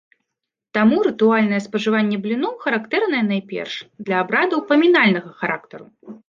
Таму 0.77 0.95
рытуальнае 1.07 1.59
спажыванне 1.65 2.17
бліноў 2.23 2.53
характэрнае 2.63 3.21
найперш 3.31 3.73
для 4.07 4.15
абрадаў 4.23 4.65
памінальнага 4.73 5.29
характару. 5.45 5.85